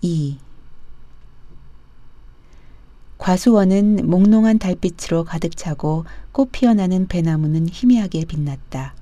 2. 0.00 0.38
과수원은 3.18 4.08
몽롱한 4.08 4.60
달빛으로 4.60 5.24
가득 5.24 5.56
차고 5.56 6.04
꽃 6.30 6.52
피어나는 6.52 7.08
배나무는 7.08 7.68
희미하게 7.68 8.24
빛났다. 8.26 8.94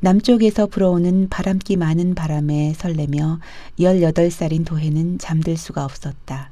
남쪽에서 0.00 0.66
불어오는 0.66 1.28
바람기 1.30 1.76
많은 1.76 2.14
바람에 2.14 2.74
설레며 2.74 3.40
18살인 3.78 4.66
도해는 4.66 5.18
잠들 5.18 5.56
수가 5.56 5.84
없었다. 5.84 6.50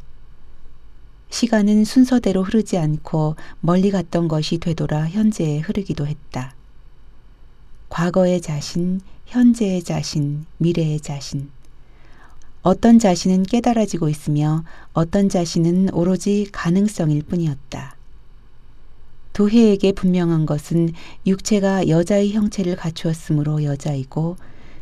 시간은 1.28 1.84
순서대로 1.84 2.42
흐르지 2.42 2.78
않고 2.78 3.36
멀리 3.60 3.90
갔던 3.90 4.28
것이 4.28 4.56
되돌아 4.56 5.08
현재에 5.08 5.58
흐르기도 5.60 6.06
했다. 6.06 6.54
과거의 7.90 8.40
자신, 8.40 9.02
현재의 9.26 9.82
자신, 9.82 10.46
미래의 10.56 11.00
자신. 11.00 11.50
어떤 12.68 12.98
자신은 12.98 13.44
깨달아지고 13.44 14.10
있으며 14.10 14.62
어떤 14.92 15.30
자신은 15.30 15.88
오로지 15.94 16.46
가능성일 16.52 17.22
뿐이었다. 17.22 17.96
도해에게 19.32 19.92
분명한 19.92 20.44
것은 20.44 20.92
육체가 21.26 21.88
여자의 21.88 22.32
형체를 22.32 22.76
갖추었으므로 22.76 23.64
여자이고 23.64 24.36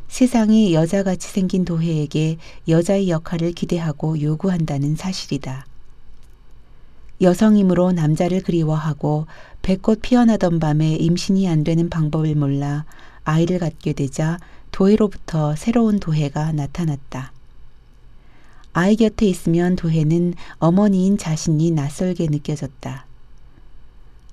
세상이 0.09 0.75
여자같이 0.75 1.31
생긴 1.31 1.65
도해에게 1.65 2.39
여자의 2.67 3.09
역할을 3.09 3.53
기대하고 3.53 4.21
요구한다는 4.21 4.97
사실이다. 4.97 5.65
여성이므로 7.21 7.93
남자를 7.93 8.43
그리워하고 8.43 9.29
배꽃 9.63 10.03
피어나던 10.03 10.59
밤에 10.59 10.97
임신이 10.97 11.49
안 11.49 11.63
되는 11.63 11.89
방법을 11.89 12.35
몰라 12.35 12.85
아이를 13.23 13.61
갖게 13.61 13.93
되자 13.93 14.41
도해로부터 14.73 15.55
새로운 15.55 16.01
도해가 16.01 16.51
나타났다. 16.51 17.36
아이 18.79 18.95
곁에 18.95 19.25
있으면 19.25 19.75
도해는 19.75 20.35
어머니인 20.59 21.17
자신이 21.17 21.71
낯설게 21.71 22.27
느껴졌다. 22.27 23.07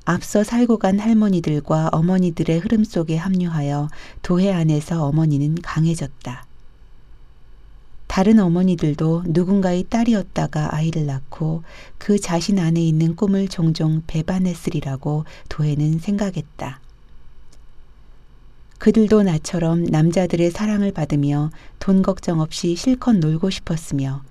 앞서 0.04 0.44
살고 0.44 0.80
간 0.80 1.00
할머니들과 1.00 1.92
어머니들의 1.94 2.60
흐름 2.60 2.84
속에 2.84 3.16
합류하여 3.16 3.88
도해 4.22 4.52
안에서 4.52 5.06
어머니는 5.06 5.56
강해졌다. 5.62 6.46
다른 8.08 8.38
어머니들도 8.40 9.24
누군가의 9.28 9.86
딸이었다가 9.90 10.76
아이를 10.76 11.06
낳고 11.06 11.64
그 11.98 12.20
자신 12.20 12.60
안에 12.60 12.82
있는 12.82 13.16
꿈을 13.16 13.48
종종 13.48 14.04
배반했으리라고 14.08 15.24
도해는 15.48 16.00
생각했다. 16.00 16.82
그들도 18.78 19.24
나처럼 19.24 19.86
남자들의 19.86 20.52
사랑을 20.52 20.92
받으며 20.92 21.50
돈 21.80 22.02
걱정 22.02 22.42
없이 22.42 22.76
실컷 22.76 23.14
놀고 23.14 23.50
싶었으며 23.50 24.22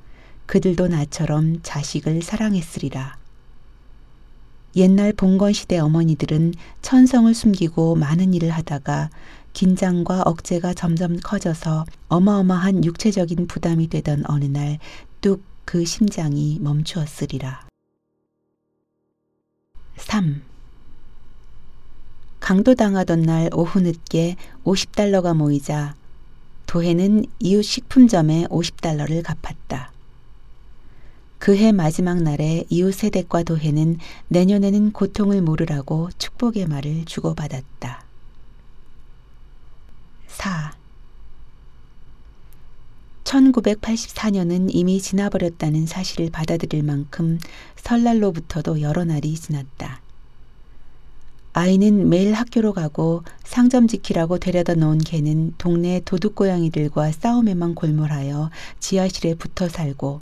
그들도 0.52 0.88
나처럼 0.88 1.60
자식을 1.62 2.20
사랑했으리라. 2.20 3.16
옛날 4.76 5.14
봉건 5.14 5.54
시대 5.54 5.78
어머니들은 5.78 6.52
천성을 6.82 7.32
숨기고 7.32 7.94
많은 7.94 8.34
일을 8.34 8.50
하다가 8.50 9.08
긴장과 9.54 10.22
억제가 10.26 10.74
점점 10.74 11.18
커져서 11.18 11.86
어마어마한 12.08 12.84
육체적인 12.84 13.46
부담이 13.46 13.88
되던 13.88 14.24
어느 14.28 14.44
날 14.44 14.78
뚝 15.22 15.52
그 15.64 15.84
심장이 15.84 16.58
멈추었으리라. 16.60 17.66
3. 19.96 20.42
강도당하던 22.40 23.22
날 23.22 23.48
오후 23.54 23.80
늦게 23.80 24.36
50달러가 24.64 25.34
모이자 25.34 25.94
도해는 26.66 27.24
이웃 27.38 27.62
식품점에 27.62 28.46
50달러를 28.50 29.22
갚았다. 29.22 29.92
그해 31.42 31.72
마지막 31.72 32.22
날에 32.22 32.62
이웃 32.68 32.94
세댁과 32.94 33.42
도해는 33.42 33.98
내년에는 34.28 34.92
고통을 34.92 35.42
모르라고 35.42 36.08
축복의 36.16 36.68
말을 36.68 37.04
주고받았다. 37.04 38.04
4. 40.28 40.72
1984년은 43.24 44.68
이미 44.70 45.00
지나버렸다는 45.00 45.86
사실을 45.86 46.30
받아들일 46.30 46.84
만큼 46.84 47.40
설날로부터도 47.74 48.80
여러 48.80 49.04
날이 49.04 49.34
지났다. 49.34 50.00
아이는 51.54 52.08
매일 52.08 52.34
학교로 52.34 52.72
가고 52.72 53.24
상점 53.42 53.88
지키라고 53.88 54.38
데려다 54.38 54.74
놓은 54.74 54.98
개는 54.98 55.54
동네 55.58 56.02
도둑고양이들과 56.04 57.10
싸움에만 57.10 57.74
골몰하여 57.74 58.50
지하실에 58.78 59.34
붙어 59.34 59.68
살고 59.68 60.20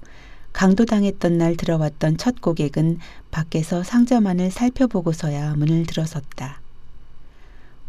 강도당했던 0.61 1.39
날 1.39 1.57
들어왔던 1.57 2.19
첫 2.19 2.43
고객은 2.43 2.99
밖에서 3.31 3.83
상점 3.83 4.27
안을 4.27 4.51
살펴보고서야 4.51 5.55
문을 5.55 5.87
들어섰다. 5.87 6.61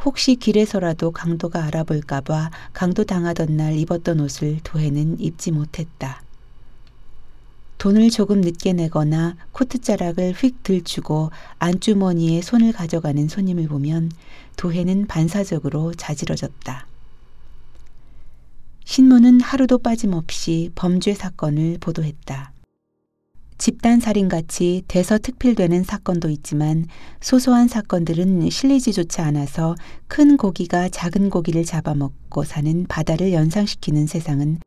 혹시 0.05 0.37
길에서라도 0.37 1.11
강도가 1.11 1.65
알아볼까봐 1.65 2.49
강도 2.71 3.03
당하던 3.03 3.57
날 3.57 3.77
입었던 3.77 4.21
옷을 4.21 4.61
도해는 4.63 5.19
입지 5.19 5.51
못했다. 5.51 6.23
돈을 7.77 8.09
조금 8.09 8.39
늦게 8.39 8.71
내거나 8.71 9.35
코트자락을 9.51 10.31
휙 10.31 10.63
들추고 10.63 11.31
안주머니에 11.59 12.41
손을 12.41 12.71
가져가는 12.71 13.27
손님을 13.27 13.67
보면 13.67 14.13
도해는 14.55 15.07
반사적으로 15.07 15.93
자지러졌다. 15.93 16.87
신문은 18.85 19.41
하루도 19.41 19.79
빠짐없이 19.79 20.71
범죄 20.73 21.13
사건을 21.13 21.77
보도했다. 21.81 22.50
집단살인같이 23.61 24.81
대서특필되는 24.87 25.83
사건도 25.83 26.31
있지만 26.31 26.87
소소한 27.19 27.67
사건들은 27.67 28.49
실리지조차 28.49 29.23
않아서 29.25 29.75
큰 30.07 30.35
고기가 30.35 30.89
작은 30.89 31.29
고기를 31.29 31.63
잡아먹고 31.63 32.43
사는 32.43 32.87
바다를 32.87 33.33
연상시키는 33.33 34.07
세상은 34.07 34.57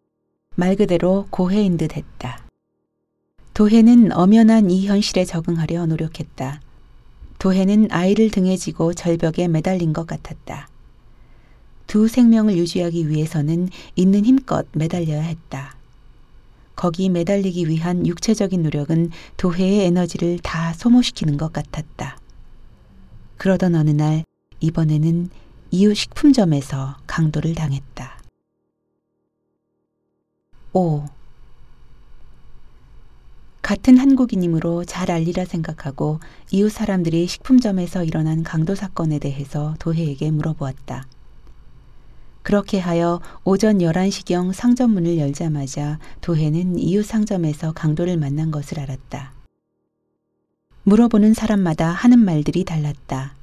말 0.54 0.76
그대로 0.76 1.26
고해인 1.30 1.76
듯 1.76 1.96
했다. 1.96 2.46
도해는 3.52 4.12
엄연한 4.12 4.70
이 4.70 4.86
현실에 4.86 5.24
적응하려 5.24 5.86
노력했다. 5.86 6.60
도해는 7.40 7.88
아이를 7.90 8.30
등에 8.30 8.56
지고 8.56 8.94
절벽에 8.94 9.48
매달린 9.48 9.92
것 9.92 10.06
같았다. 10.06 10.68
두 11.88 12.06
생명을 12.06 12.56
유지하기 12.56 13.08
위해서는 13.08 13.70
있는 13.96 14.24
힘껏 14.24 14.66
매달려야 14.72 15.22
했다. 15.22 15.74
거기 16.76 17.08
매달리기 17.08 17.68
위한 17.68 18.06
육체적인 18.06 18.62
노력은 18.62 19.10
도해의 19.36 19.86
에너지를 19.86 20.38
다 20.40 20.72
소모시키는 20.72 21.36
것 21.36 21.52
같았다. 21.52 22.18
그러던 23.36 23.74
어느 23.74 23.90
날 23.90 24.24
이번에는 24.60 25.28
이웃 25.70 25.94
식품점에서 25.94 26.96
강도를 27.06 27.54
당했다. 27.54 28.18
5. 30.72 31.04
같은 33.62 33.96
한국인이므로 33.96 34.84
잘 34.84 35.10
알리라 35.10 35.44
생각하고 35.44 36.20
이웃 36.50 36.70
사람들이 36.70 37.26
식품점에서 37.26 38.04
일어난 38.04 38.42
강도 38.42 38.74
사건에 38.74 39.18
대해서 39.18 39.74
도해에게 39.78 40.30
물어보았다. 40.30 41.06
그렇게 42.44 42.78
하여 42.78 43.22
오전 43.42 43.78
11시경 43.78 44.52
상점문을 44.52 45.18
열자마자 45.18 45.98
도해는 46.20 46.78
이웃 46.78 47.02
상점에서 47.04 47.72
강도를 47.72 48.18
만난 48.18 48.50
것을 48.50 48.78
알았다. 48.78 49.32
물어보는 50.82 51.32
사람마다 51.32 51.88
하는 51.88 52.18
말들이 52.18 52.64
달랐다. 52.64 53.34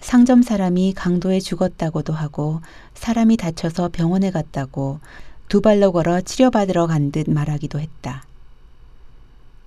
상점 0.00 0.42
사람이 0.42 0.92
강도에 0.92 1.40
죽었다고도 1.40 2.12
하고 2.12 2.60
사람이 2.92 3.38
다쳐서 3.38 3.88
병원에 3.88 4.30
갔다고 4.30 5.00
두 5.48 5.62
발로 5.62 5.90
걸어 5.90 6.20
치료받으러 6.20 6.86
간 6.86 7.12
듯 7.12 7.30
말하기도 7.30 7.80
했다. 7.80 8.24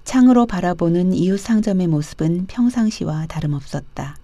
창으로 0.04 0.46
바라보는 0.46 1.14
이웃 1.14 1.40
상점의 1.40 1.88
모습은 1.88 2.46
평상시와 2.46 3.25
다름없었다. 3.25 4.18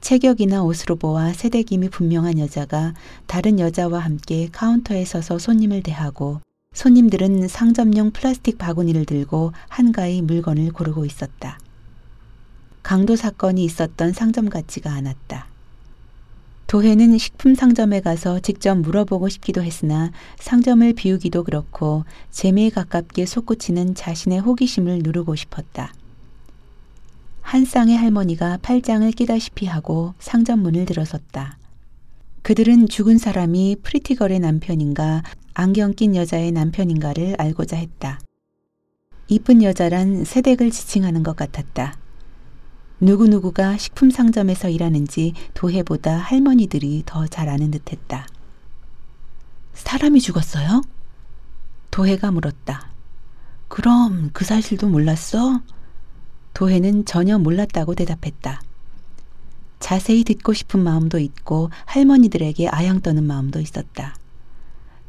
체격이나 0.00 0.62
옷으로 0.62 0.96
보아 0.96 1.32
세대김이 1.32 1.88
분명한 1.88 2.38
여자가 2.38 2.94
다른 3.26 3.58
여자와 3.58 3.98
함께 3.98 4.48
카운터에 4.52 5.04
서서 5.04 5.38
손님을 5.38 5.82
대하고 5.82 6.40
손님들은 6.74 7.48
상점용 7.48 8.10
플라스틱 8.10 8.58
바구니를 8.58 9.06
들고 9.06 9.52
한가히 9.68 10.20
물건을 10.22 10.72
고르고 10.72 11.06
있었다. 11.06 11.58
강도 12.82 13.16
사건이 13.16 13.64
있었던 13.64 14.12
상점 14.12 14.48
같지가 14.48 14.92
않았다. 14.92 15.46
도해는 16.66 17.16
식품 17.16 17.54
상점에 17.54 18.00
가서 18.00 18.40
직접 18.40 18.74
물어보고 18.76 19.28
싶기도 19.28 19.62
했으나 19.62 20.10
상점을 20.38 20.92
비우기도 20.92 21.44
그렇고 21.44 22.04
재미에 22.30 22.70
가깝게 22.70 23.24
솟구치는 23.24 23.94
자신의 23.94 24.40
호기심을 24.40 25.00
누르고 25.02 25.34
싶었다. 25.36 25.92
한 27.46 27.64
쌍의 27.64 27.96
할머니가 27.96 28.58
팔짱을 28.60 29.12
끼다시피 29.12 29.66
하고 29.66 30.14
상점 30.18 30.58
문을 30.64 30.84
들어섰다. 30.84 31.58
그들은 32.42 32.88
죽은 32.88 33.18
사람이 33.18 33.76
프리티걸의 33.84 34.40
남편인가 34.40 35.22
안경 35.54 35.94
낀 35.94 36.16
여자의 36.16 36.50
남편인가를 36.50 37.36
알고자 37.38 37.76
했다. 37.76 38.18
이쁜 39.28 39.62
여자란 39.62 40.24
세댁을 40.24 40.72
지칭하는 40.72 41.22
것 41.22 41.36
같았다. 41.36 41.96
누구누구가 42.98 43.76
식품 43.76 44.10
상점에서 44.10 44.68
일하는지 44.68 45.34
도해보다 45.54 46.16
할머니들이 46.16 47.04
더 47.06 47.28
잘 47.28 47.48
아는 47.48 47.70
듯했다. 47.70 48.26
사람이 49.72 50.20
죽었어요? 50.20 50.82
도해가 51.92 52.32
물었다. 52.32 52.90
그럼 53.68 54.30
그 54.32 54.44
사실도 54.44 54.88
몰랐어? 54.88 55.60
도해는 56.56 57.04
전혀 57.04 57.36
몰랐다고 57.38 57.94
대답했다. 57.94 58.62
자세히 59.78 60.24
듣고 60.24 60.54
싶은 60.54 60.80
마음도 60.80 61.18
있고 61.18 61.68
할머니들에게 61.84 62.68
아양 62.68 63.02
떠는 63.02 63.24
마음도 63.24 63.60
있었다. 63.60 64.16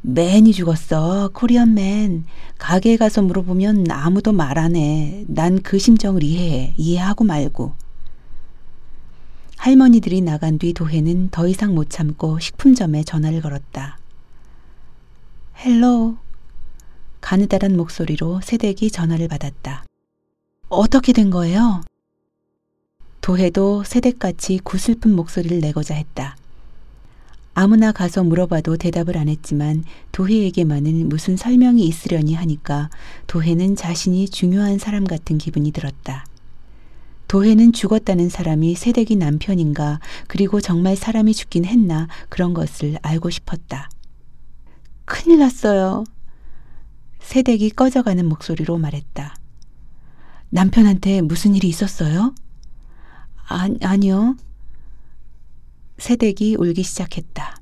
man이 0.02 0.52
죽었어. 0.52 1.30
Korean 1.32 1.72
man. 1.72 2.26
가게에 2.58 2.98
가서 2.98 3.22
물어보면 3.22 3.90
아무도 3.90 4.32
말 4.32 4.58
안 4.58 4.76
해. 4.76 5.24
난 5.26 5.60
그 5.62 5.78
심정을 5.78 6.22
이해해. 6.22 6.74
이해하고 6.76 7.24
말고. 7.24 7.72
할머니들이 9.56 10.20
나간 10.20 10.58
뒤 10.58 10.74
도해는 10.74 11.30
더 11.30 11.48
이상 11.48 11.74
못 11.74 11.88
참고 11.88 12.38
식품점에 12.38 13.04
전화를 13.04 13.40
걸었다. 13.40 13.98
Hello. 15.64 16.18
가느다란 17.22 17.74
목소리로 17.78 18.42
새댁이 18.44 18.90
전화를 18.90 19.28
받았다. 19.28 19.87
어떻게 20.70 21.14
된 21.14 21.30
거예요? 21.30 21.80
도해도 23.22 23.84
새댁같이 23.84 24.60
구슬픈 24.62 25.14
목소리를 25.16 25.60
내고자 25.60 25.94
했다. 25.94 26.36
아무나 27.54 27.90
가서 27.90 28.22
물어봐도 28.22 28.76
대답을 28.76 29.16
안 29.16 29.28
했지만 29.28 29.84
도해에게만은 30.12 31.08
무슨 31.08 31.36
설명이 31.36 31.84
있으려니 31.84 32.34
하니까 32.34 32.90
도해는 33.26 33.76
자신이 33.76 34.28
중요한 34.28 34.78
사람 34.78 35.04
같은 35.04 35.38
기분이 35.38 35.72
들었다. 35.72 36.26
도해는 37.28 37.72
죽었다는 37.72 38.28
사람이 38.28 38.74
새댁이 38.74 39.16
남편인가 39.16 40.00
그리고 40.28 40.60
정말 40.60 40.96
사람이 40.96 41.32
죽긴 41.34 41.64
했나 41.64 42.08
그런 42.28 42.52
것을 42.52 42.98
알고 43.02 43.30
싶었다. 43.30 43.90
큰일 45.06 45.38
났어요. 45.38 46.04
새댁이 47.20 47.70
꺼져가는 47.70 48.24
목소리로 48.26 48.76
말했다. 48.76 49.37
남편한테 50.50 51.20
무슨 51.20 51.54
일이 51.54 51.68
있었어요? 51.68 52.34
아, 53.48 53.68
아니요. 53.82 54.36
새댁이 55.98 56.56
울기 56.58 56.82
시작했다. 56.82 57.56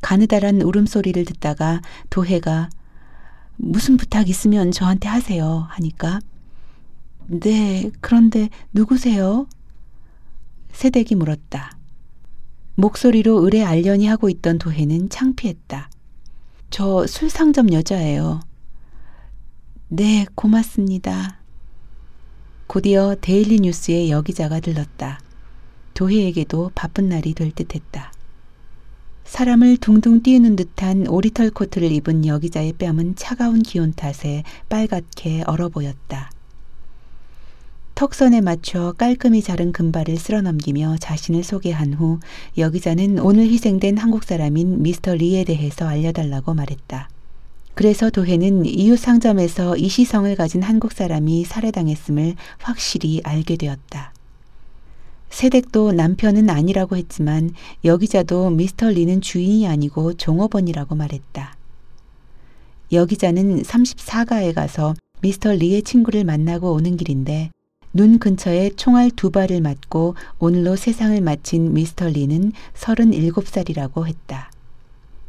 가느다란 0.00 0.60
울음소리를 0.60 1.24
듣다가 1.24 1.80
도해가 2.10 2.68
무슨 3.56 3.96
부탁 3.96 4.28
있으면 4.28 4.72
저한테 4.72 5.08
하세요 5.08 5.66
하니까 5.70 6.20
네, 7.26 7.90
그런데 8.02 8.50
누구세요? 8.74 9.46
새댁이 10.72 11.14
물었다. 11.16 11.78
목소리로 12.74 13.42
의뢰 13.44 13.64
알려니 13.64 14.06
하고 14.06 14.28
있던 14.28 14.58
도해는 14.58 15.08
창피했다. 15.08 15.88
저 16.70 17.06
술상점 17.06 17.72
여자예요. 17.72 18.40
네, 19.88 20.26
고맙습니다. 20.34 21.43
곧이어 22.74 23.14
데일리 23.20 23.60
뉴스에 23.60 24.10
여기자가 24.10 24.58
들렀다. 24.58 25.20
도희에게도 25.94 26.72
바쁜 26.74 27.08
날이 27.08 27.32
될 27.32 27.52
듯했다. 27.52 28.12
사람을 29.22 29.76
둥둥 29.76 30.24
띄우는 30.24 30.56
듯한 30.56 31.06
오리털 31.06 31.50
코트를 31.50 31.92
입은 31.92 32.26
여기자의 32.26 32.72
뺨은 32.72 33.14
차가운 33.14 33.62
기온 33.62 33.92
탓에 33.92 34.42
빨갛게 34.68 35.44
얼어 35.46 35.68
보였다. 35.68 36.32
턱선에 37.94 38.40
맞춰 38.40 38.92
깔끔히 38.98 39.40
자른 39.40 39.70
금발을 39.70 40.16
쓸어넘기며 40.16 40.96
자신을 40.98 41.44
소개한 41.44 41.94
후 41.94 42.18
여기자는 42.58 43.20
오늘 43.20 43.44
희생된 43.44 43.98
한국 43.98 44.24
사람인 44.24 44.82
미스터 44.82 45.14
리에 45.14 45.44
대해서 45.44 45.86
알려달라고 45.86 46.54
말했다. 46.54 47.08
그래서 47.74 48.08
도해는 48.08 48.66
이웃 48.66 48.96
상점에서 48.96 49.76
이 49.76 49.88
시성을 49.88 50.34
가진 50.36 50.62
한국 50.62 50.92
사람이 50.92 51.44
살해당했음을 51.44 52.36
확실히 52.58 53.20
알게 53.24 53.56
되었다. 53.56 54.12
세댁도 55.30 55.92
남편은 55.92 56.48
아니라고 56.48 56.96
했지만 56.96 57.50
여기자도 57.84 58.50
미스터 58.50 58.90
리는 58.90 59.20
주인이 59.20 59.66
아니고 59.66 60.14
종업원이라고 60.14 60.94
말했다. 60.94 61.56
여기자는 62.92 63.62
34가에 63.62 64.54
가서 64.54 64.94
미스터 65.22 65.52
리의 65.54 65.82
친구를 65.82 66.22
만나고 66.22 66.72
오는 66.72 66.96
길인데 66.96 67.50
눈 67.92 68.20
근처에 68.20 68.70
총알 68.76 69.10
두 69.10 69.30
발을 69.30 69.60
맞고 69.60 70.14
오늘로 70.38 70.76
세상을 70.76 71.20
마친 71.20 71.74
미스터 71.74 72.08
리는 72.08 72.52
37살이라고 72.74 74.06
했다. 74.06 74.53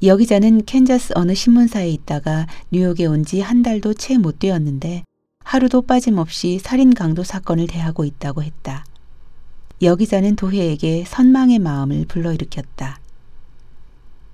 여 0.03 0.17
기자는 0.17 0.65
캔자스 0.65 1.13
어느 1.15 1.33
신문사에 1.33 1.89
있다가 1.89 2.47
뉴욕에 2.71 3.05
온 3.05 3.23
지 3.23 3.39
한 3.41 3.63
달도 3.63 3.93
채 3.93 4.17
못 4.17 4.39
되었는데 4.39 5.03
하루도 5.43 5.83
빠짐없이 5.83 6.59
살인 6.59 6.93
강도 6.93 7.23
사건을 7.23 7.67
대하고 7.67 8.03
있다고 8.03 8.43
했다. 8.43 8.85
여 9.81 9.95
기자는 9.95 10.35
도혜에게 10.35 11.05
선망의 11.07 11.59
마음을 11.59 12.05
불러일으켰다. 12.07 12.99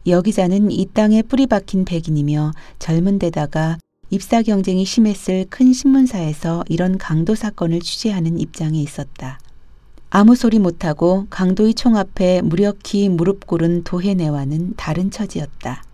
여 0.07 0.21
기자는 0.21 0.71
이 0.71 0.87
땅에 0.93 1.21
뿌리 1.21 1.45
박힌 1.47 1.85
백인이며 1.85 2.53
젊은 2.79 3.19
데다가 3.19 3.77
입사 4.09 4.41
경쟁이 4.41 4.83
심했을 4.83 5.45
큰 5.49 5.73
신문사에서 5.73 6.63
이런 6.69 6.97
강도 6.97 7.35
사건을 7.35 7.81
취재하는 7.81 8.39
입장에 8.39 8.79
있었다. 8.81 9.39
아무 10.13 10.35
소리 10.35 10.59
못하고 10.59 11.25
강도의 11.29 11.73
총 11.73 11.95
앞에 11.95 12.41
무력히 12.41 13.07
무릎 13.07 13.47
꿇은 13.47 13.85
도해네와는 13.85 14.73
다른 14.75 15.09
처지였다. 15.09 15.85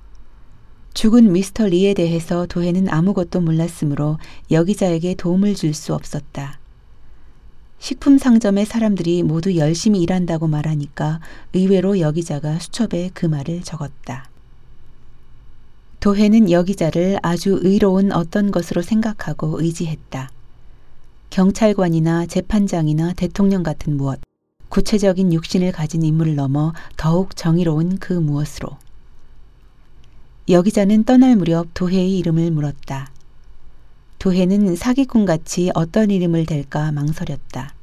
죽은 0.96 1.32
미스터 1.32 1.68
리에 1.68 1.94
대해서 1.94 2.48
도해는 2.48 2.90
아무것도 2.90 3.42
몰랐으므로 3.42 4.18
여기자에게 4.50 5.14
도움을 5.14 5.54
줄 5.54 5.76
수 5.76 5.94
없었다. 5.94 6.60
식품 7.78 8.18
상점의 8.18 8.66
사람들이 8.66 9.22
모두 9.22 9.56
열심히 9.56 10.02
일한다고 10.02 10.48
말하니까 10.48 11.20
의외로 11.54 12.00
여기자가 12.00 12.58
수첩에 12.58 13.12
그 13.14 13.28
말을 13.28 13.62
적었다. 13.62 14.32
도해는 16.00 16.50
여기자를 16.50 17.20
아주 17.22 17.60
의로운 17.62 18.12
어떤 18.12 18.50
것으로 18.50 18.82
생각하고 18.82 19.62
의지했다. 19.62 20.32
경찰관이나 21.30 22.26
재판장이나 22.26 23.14
대통령 23.14 23.64
같은 23.64 23.98
무엇, 23.98 24.20
구체적인 24.70 25.34
육신을 25.34 25.72
가진 25.72 26.04
인물을 26.04 26.36
넘어 26.36 26.74
더욱 26.96 27.36
정의로운 27.36 27.98
그 28.00 28.14
무엇으로. 28.14 28.78
여기자는 30.50 31.04
떠날 31.04 31.36
무렵 31.36 31.68
도해의 31.74 32.18
이름을 32.20 32.52
물었다. 32.52 33.12
도해는 34.20 34.76
사기꾼 34.76 35.26
같이 35.26 35.72
어떤 35.76 36.10
이름을 36.10 36.46
댈까 36.46 36.92
망설였다. 36.92 37.76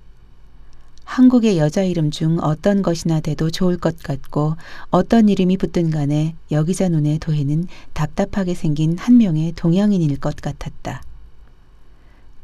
한국의 1.05 1.59
여자 1.59 1.83
이름 1.83 2.11
중 2.11 2.39
어떤 2.41 2.83
것이나 2.83 3.21
돼도 3.21 3.51
좋을 3.51 3.77
것 3.77 4.03
같고 4.03 4.57
어떤 4.91 5.29
이름이 5.29 5.59
붙든 5.59 5.91
간에 5.91 6.35
여기자 6.51 6.89
눈에 6.89 7.19
도해는 7.19 7.69
답답하게 7.93 8.55
생긴 8.55 8.99
한 8.99 9.19
명의 9.19 9.53
동양인일 9.53 10.19
것 10.19 10.37
같았다. 10.37 11.03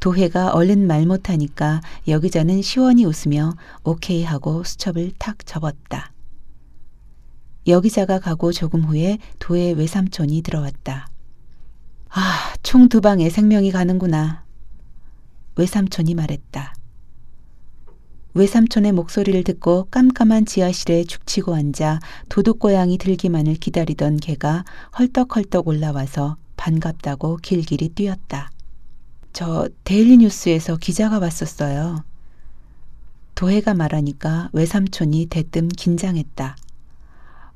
도해가 0.01 0.53
얼른 0.53 0.87
말 0.87 1.07
못하니까 1.07 1.81
여기자는 2.09 2.63
시원히 2.63 3.05
웃으며 3.05 3.55
오케이 3.85 4.25
하고 4.25 4.65
수첩을 4.65 5.13
탁 5.19 5.45
접었다. 5.47 6.13
여기자가 7.67 8.19
가고 8.19 8.53
조금 8.53 8.83
후에 8.83 9.19
도해 9.39 9.73
외삼촌이 9.73 10.43
들어왔다. 10.43 11.09
아, 12.09 12.55
총 12.63 12.89
두 12.89 13.01
방에 13.01 13.29
생명이 13.31 13.71
가는구나. 13.71 14.45
외삼촌이 15.57 16.15
말했다. 16.15 16.75
외삼촌의 18.33 18.93
목소리를 18.93 19.43
듣고 19.45 19.89
깜깜한 19.91 20.47
지하실에 20.47 21.05
죽치고 21.05 21.55
앉아 21.55 22.01
도둑고양이 22.29 22.97
들기만을 22.97 23.55
기다리던 23.55 24.19
개가 24.19 24.65
헐떡헐떡 24.99 25.69
올라와서 25.69 26.37
반갑다고 26.57 27.39
길길이 27.43 27.89
뛰었다. 27.89 28.51
저 29.33 29.69
데일리 29.85 30.19
뉴스에서 30.19 30.77
기자가 30.77 31.19
왔었어요. 31.19 32.05
도해가 33.35 33.75
말하니까 33.75 34.51
외삼촌이 34.53 35.27
대뜸 35.27 35.69
긴장했다. 35.69 36.57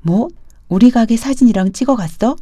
뭐? 0.01 0.29
우리 0.67 0.89
가게 0.89 1.15
사진이랑 1.15 1.73
찍어갔어? 1.73 2.35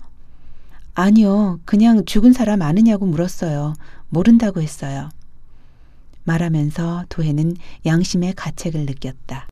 아니요. 0.93 1.59
그냥 1.65 2.05
죽은 2.05 2.31
사람 2.33 2.61
아느냐고 2.61 3.05
물었어요. 3.05 3.73
모른다고 4.09 4.61
했어요. 4.61 5.09
말하면서 6.23 7.05
도해는 7.09 7.55
양심의 7.85 8.33
가책을 8.35 8.85
느꼈다. 8.85 9.47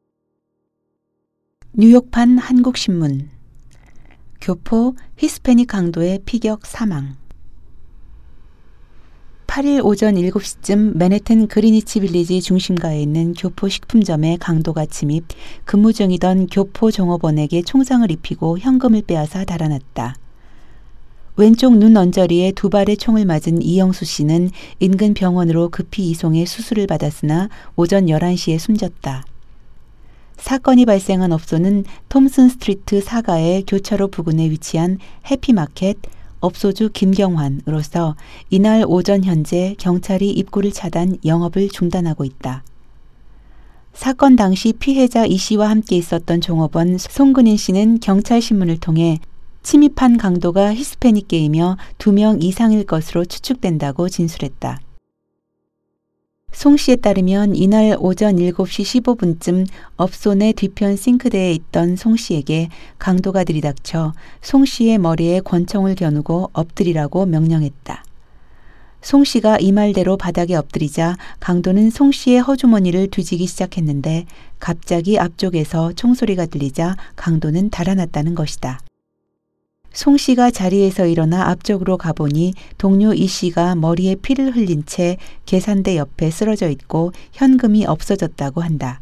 뉴욕판 1.73 2.38
한국신문 2.38 3.29
교포 4.39 4.95
히스패닉 5.17 5.67
강도의 5.67 6.19
피격 6.25 6.65
사망 6.65 7.15
8일 9.51 9.84
오전 9.84 10.15
7시쯤 10.15 10.96
맨해튼 10.96 11.46
그리니치 11.48 12.00
빌리지 12.00 12.41
중심가에 12.41 13.01
있는 13.01 13.34
교포 13.34 13.67
식품점에 13.67 14.38
강도가 14.39 14.86
침입 14.86 15.25
근무 15.65 15.91
중이던 15.91 16.48
교포 16.48 16.89
종업원에게 16.89 17.62
총상을 17.63 18.10
입히고 18.10 18.60
현금을 18.60 19.01
빼앗아 19.01 19.43
달아났다. 19.43 20.15
왼쪽 21.36 21.77
눈 21.77 21.98
언저리에 21.98 22.53
두 22.53 22.70
발의 22.70 22.96
총을 22.96 23.25
맞은 23.25 23.62
이영수 23.62 24.05
씨는 24.05 24.51
인근 24.79 25.13
병원으로 25.13 25.67
급히 25.67 26.10
이송해 26.10 26.46
수술을 26.46 26.88
받았으나 26.88 27.50
오전 27.75 28.05
11시에 28.05 28.58
숨졌다. 28.58 29.25
사건이 30.38 30.86
발생한 30.86 31.34
업소는 31.34 31.84
톰슨 32.08 32.48
스트리트 32.48 33.01
사가의 33.01 33.65
교차로 33.67 34.08
부근에 34.08 34.50
위치한 34.50 34.98
해피마켓 35.29 35.98
업소주 36.41 36.89
김경환으로서 36.91 38.15
이날 38.50 38.83
오전 38.86 39.24
현재 39.24 39.75
경찰이 39.79 40.29
입구를 40.31 40.71
차단 40.71 41.17
영업을 41.24 41.69
중단하고 41.69 42.25
있다. 42.25 42.63
사건 43.93 44.36
당시 44.36 44.74
피해자 44.74 45.25
이 45.25 45.38
씨와 45.38 45.69
함께 45.69 45.95
있었던 45.95 46.41
종업원 46.41 46.98
송근인 46.98 47.57
씨는 47.57 48.00
경찰 48.00 48.41
신문을 48.41 48.79
통해 48.79 49.19
침입한 49.63 50.17
강도가 50.17 50.74
히스패닉계이며 50.74 51.77
두 51.98 52.12
명 52.12 52.41
이상일 52.41 52.86
것으로 52.86 53.25
추측된다고 53.25 54.10
진술했다. 54.10 54.79
송 56.51 56.75
씨에 56.75 56.98
따르면 56.98 57.55
이날 57.55 57.96
오전 57.98 58.36
7시 58.36 59.01
15분쯤 59.01 59.65
업소 59.96 60.34
내 60.34 60.51
뒤편 60.51 60.98
싱크대에 60.98 61.53
있던 61.53 61.96
송 61.96 62.17
씨에게 62.17 62.67
강도가 63.00 63.43
들이닥쳐 63.43 64.13
송 64.41 64.65
씨의 64.65 64.98
머리에 64.98 65.39
권총을 65.39 65.96
겨누고 65.96 66.51
엎드리라고 66.53 67.25
명령했다. 67.25 68.03
송 69.01 69.24
씨가 69.24 69.58
이 69.60 69.72
말대로 69.72 70.17
바닥에 70.17 70.55
엎드리자 70.55 71.17
강도는 71.39 71.89
송 71.89 72.12
씨의 72.12 72.41
허주머니를 72.41 73.10
뒤지기 73.10 73.48
시작했는데 73.48 74.25
갑자기 74.60 75.17
앞쪽에서 75.17 75.93
총소리가 75.93 76.46
들리자 76.46 76.98
강도는 77.15 77.72
달아났다는 77.72 78.36
것이다. 78.36 78.79
송 79.93 80.15
씨가 80.15 80.51
자리에서 80.51 81.05
일어나 81.05 81.50
앞쪽으로 81.50 81.98
가보니 81.98 82.53
동료 82.77 83.13
이 83.13 83.27
씨가 83.27 83.75
머리에 83.75 84.15
피를 84.15 84.55
흘린 84.55 84.86
채 84.86 85.17
계산대 85.45 85.98
옆에 85.98 86.31
쓰러져 86.31 86.69
있고 86.69 87.12
현금이 87.33 87.86
없어졌다고 87.86 88.62
한다. 88.62 89.01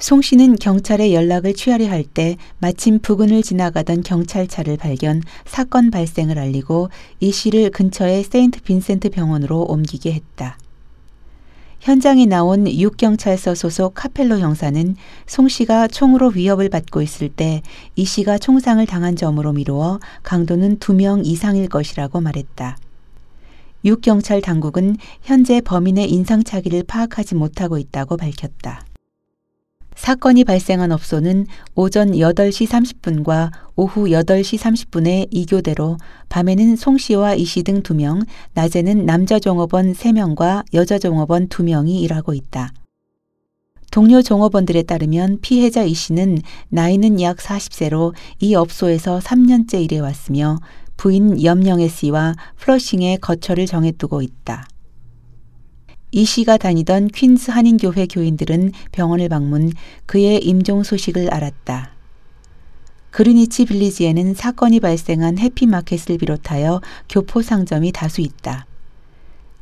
송 0.00 0.22
씨는 0.22 0.56
경찰에 0.56 1.12
연락을 1.12 1.54
취하려 1.54 1.88
할 1.88 2.04
때 2.04 2.36
마침 2.58 3.00
부근을 3.00 3.42
지나가던 3.42 4.02
경찰차를 4.02 4.78
발견 4.78 5.22
사건 5.44 5.90
발생을 5.90 6.38
알리고 6.38 6.88
이 7.20 7.32
씨를 7.32 7.70
근처의 7.70 8.24
세인트 8.24 8.62
빈센트 8.62 9.10
병원으로 9.10 9.62
옮기게 9.62 10.12
했다. 10.12 10.58
현장에 11.80 12.26
나온 12.26 12.66
육경찰서 12.66 13.54
소속 13.54 13.94
카펠로 13.94 14.38
형사는 14.38 14.96
송 15.26 15.46
씨가 15.48 15.88
총으로 15.88 16.30
위협을 16.30 16.68
받고 16.68 17.02
있을 17.02 17.28
때 17.28 17.62
이 17.94 18.04
씨가 18.04 18.38
총상을 18.38 18.84
당한 18.86 19.14
점으로 19.16 19.52
미루어 19.52 20.00
강도는 20.22 20.78
두 20.78 20.94
명 20.94 21.24
이상일 21.24 21.68
것이라고 21.68 22.20
말했다. 22.20 22.78
육경찰 23.84 24.40
당국은 24.40 24.96
현재 25.22 25.60
범인의 25.60 26.10
인상착의를 26.10 26.84
파악하지 26.84 27.34
못하고 27.34 27.76
있다고 27.78 28.16
밝혔다. 28.16 28.85
사건이 29.96 30.44
발생한 30.44 30.92
업소는 30.92 31.46
오전 31.74 32.12
8시 32.12 32.68
30분과 32.68 33.50
오후 33.76 34.04
8시 34.04 34.58
30분에 34.58 35.26
이교대로 35.30 35.96
밤에는 36.28 36.76
송 36.76 36.98
씨와 36.98 37.34
이 37.34 37.42
씨 37.44 37.62
등 37.62 37.82
2명, 37.82 38.24
낮에는 38.54 39.06
남자 39.06 39.38
종업원 39.38 39.94
3명과 39.94 40.64
여자 40.74 40.98
종업원 40.98 41.48
2명이 41.48 42.02
일하고 42.02 42.34
있다. 42.34 42.72
동료 43.90 44.20
종업원들에 44.20 44.82
따르면 44.82 45.38
피해자 45.40 45.82
이 45.82 45.94
씨는 45.94 46.38
나이는 46.68 47.20
약 47.22 47.38
40세로 47.38 48.12
이 48.40 48.54
업소에서 48.54 49.18
3년째 49.20 49.82
일해왔으며 49.82 50.58
부인 50.98 51.42
염영애 51.42 51.88
씨와 51.88 52.34
플러싱에 52.56 53.16
거처를 53.16 53.66
정해두고 53.66 54.20
있다. 54.22 54.68
이 56.12 56.24
씨가 56.24 56.56
다니던 56.56 57.08
퀸스 57.08 57.50
한인교회 57.50 58.06
교인들은 58.06 58.72
병원을 58.92 59.28
방문 59.28 59.72
그의 60.06 60.44
임종 60.44 60.82
소식을 60.82 61.32
알았다. 61.32 61.90
그르니치 63.10 63.64
빌리지에는 63.64 64.34
사건이 64.34 64.80
발생한 64.80 65.38
해피마켓을 65.38 66.18
비롯하여 66.18 66.80
교포 67.08 67.42
상점이 67.42 67.92
다수 67.92 68.20
있다. 68.20 68.66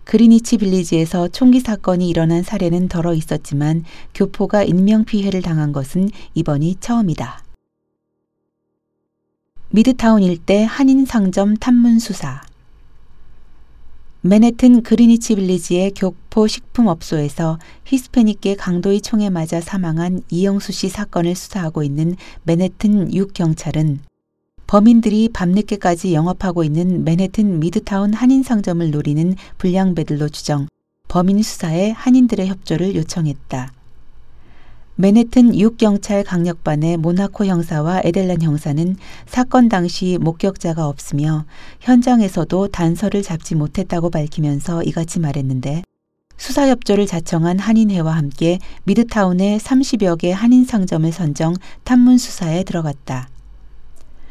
그리니치 0.05 0.59
빌리지에서 0.59 1.29
총기 1.29 1.61
사건이 1.61 2.09
일어난 2.09 2.43
사례는 2.43 2.89
덜어 2.89 3.15
있었지만 3.15 3.85
교포가 4.15 4.65
인명피해를 4.65 5.41
당한 5.41 5.73
것은 5.73 6.11
이번이 6.35 6.77
처음이다. 6.81 7.43
미드타운 9.71 10.23
일대 10.23 10.65
한인 10.65 11.07
상점 11.07 11.57
탐문 11.57 11.99
수사 11.99 12.43
맨해튼 14.27 14.83
그리니치 14.83 15.35
빌리지의 15.35 15.91
교포 15.91 16.47
식품업소에서 16.47 17.59
히스패닉계 17.85 18.55
강도의 18.55 19.03
총에 19.03 19.29
맞아 19.29 19.61
사망한 19.61 20.23
이영수 20.31 20.73
씨 20.73 20.89
사건을 20.89 21.35
수사하고 21.35 21.83
있는 21.83 22.17
맨해튼 22.45 23.11
6경찰은 23.11 23.99
범인들이 24.67 25.29
밤늦게까지 25.35 26.15
영업하고 26.15 26.65
있는 26.65 27.05
맨해튼 27.05 27.61
미드타운 27.61 28.15
한인 28.15 28.43
상점을 28.43 28.91
노리는 28.91 29.35
불량 29.59 29.95
배들로 29.95 30.31
추정 30.31 30.69
범인 31.09 31.43
수사에 31.43 31.91
한인들의 31.91 32.49
협조를 32.49 32.95
요청했다. 32.95 33.73
맨해튼 34.97 35.53
6경찰 35.53 36.25
강력반의 36.25 36.99
모나코 36.99 37.47
형사와 37.47 38.03
에델란 38.05 38.43
형사는 38.43 38.97
사건 39.27 39.69
당시 39.69 40.19
목격자가 40.21 40.87
없으며 40.87 41.47
현장에서도 41.81 42.69
단서를 42.69 43.23
잡지 43.23 43.57
못했다고 43.57 44.11
밝히면서 44.11 44.85
이같이 44.85 45.19
말했는데 45.19 45.83
수사 46.37 46.69
협조를 46.69 47.07
자청한 47.07 47.59
한인회와 47.59 48.13
함께 48.13 48.59
미드타운의 48.85 49.59
30여 49.59 50.19
개 50.19 50.31
한인 50.31 50.65
상점을 50.65 51.11
선정 51.11 51.55
탐문 51.83 52.19
수사에 52.19 52.63
들어갔다. 52.63 53.34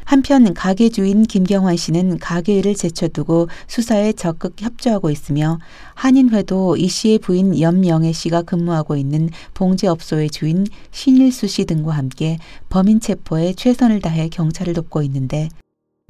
한편 0.04 0.52
가게 0.54 0.88
주인 0.88 1.22
김경환 1.22 1.76
씨는 1.76 2.18
가게를 2.18 2.74
제쳐두고 2.74 3.48
수사에 3.66 4.12
적극 4.12 4.60
협조하고 4.60 5.10
있으며 5.10 5.58
한인회도 5.94 6.76
이 6.76 6.88
씨의 6.88 7.18
부인 7.18 7.58
염영애 7.58 8.12
씨가 8.12 8.42
근무하고 8.42 8.96
있는 8.96 9.30
봉제업소의 9.54 10.30
주인 10.30 10.66
신일수 10.90 11.48
씨 11.48 11.64
등과 11.64 11.92
함께 11.92 12.38
범인 12.68 13.00
체포에 13.00 13.54
최선을 13.54 14.00
다해 14.00 14.28
경찰을 14.28 14.74
돕고 14.74 15.02
있는데 15.02 15.48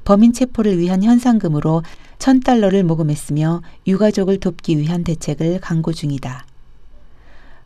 범인 0.05 0.33
체포를 0.33 0.79
위한 0.79 1.03
현상금으로 1.03 1.83
천 2.19 2.41
달러를 2.41 2.85
모금했으며 2.85 3.63
유가족을 3.87 4.41
돕기 4.41 4.79
위한 4.79 5.05
대책을 5.05 5.61
강구 5.61 5.95
중이다. 5.95 6.47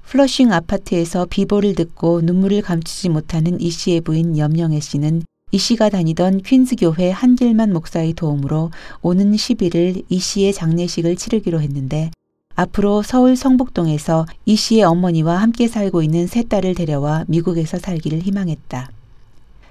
플러싱 0.02 0.52
아파트에서 0.52 1.26
비보를 1.26 1.74
듣고 1.74 2.22
눈물을 2.22 2.62
감추지 2.62 3.10
못하는 3.10 3.60
이 3.60 3.70
씨의 3.70 4.00
부인 4.00 4.38
염영애 4.38 4.80
씨는 4.80 5.22
이 5.50 5.56
씨가 5.56 5.88
다니던 5.88 6.42
퀸즈 6.42 6.76
교회 6.76 7.10
한길만 7.10 7.72
목사의 7.72 8.12
도움으로 8.12 8.70
오는 9.00 9.32
11일 9.32 10.04
이 10.08 10.18
씨의 10.18 10.52
장례식을 10.52 11.16
치르기로 11.16 11.62
했는데 11.62 12.10
앞으로 12.54 13.02
서울 13.02 13.34
성북동에서 13.34 14.26
이 14.44 14.56
씨의 14.56 14.82
어머니와 14.82 15.36
함께 15.36 15.66
살고 15.68 16.02
있는 16.02 16.26
세 16.26 16.42
딸을 16.42 16.74
데려와 16.74 17.24
미국에서 17.28 17.78
살기를 17.78 18.18
희망했다. 18.20 18.90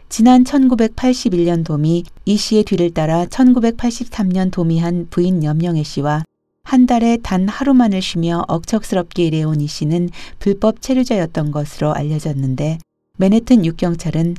지난 0.10 0.46
1981년 0.46 1.66
도미 1.66 2.06
이 2.26 2.38
씨의 2.38 2.64
뒤를 2.64 2.92
따라 2.94 3.26
1983년 3.26 4.52
도미한 4.52 5.08
부인 5.10 5.44
염영애 5.44 5.84
씨와 5.84 6.24
한 6.64 6.86
달에 6.86 7.18
단 7.22 7.48
하루만을 7.48 8.02
쉬며 8.02 8.46
억척스럽게 8.48 9.26
일해온 9.26 9.62
이 9.62 9.68
씨는 9.68 10.10
불법 10.40 10.82
체류자였던 10.82 11.52
것으로 11.52 11.94
알려졌는데 11.94 12.80
맨해튼 13.18 13.66
육경찰은 13.66 14.36